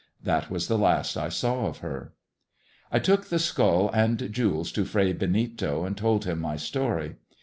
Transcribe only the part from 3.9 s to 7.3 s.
and jewels to Fray Benito, and told him my story.